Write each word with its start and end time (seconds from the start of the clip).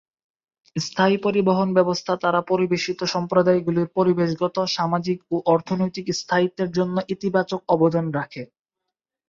স্থায়ী 0.75 1.17
পরিবহন 1.17 1.69
ব্যবস্থা 1.73 2.13
তারা 2.23 2.39
পরিবেশিত 2.51 2.99
সম্প্রদায়গুলির 3.13 3.87
পরিবেশগত, 3.97 4.57
সামাজিক 4.75 5.19
ও 5.31 5.45
অর্থনৈতিক 5.53 6.05
স্থায়িত্বের 6.19 6.69
জন্য 6.77 6.95
ইতিবাচক 7.13 7.59
অবদান 7.75 8.05
রাখে। 8.17 8.43